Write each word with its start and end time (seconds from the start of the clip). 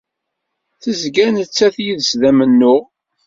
Tezga 0.81 1.27
nettat 1.33 1.75
yid-s 1.85 2.11
d 2.19 2.21
amennuɣ. 2.29 2.81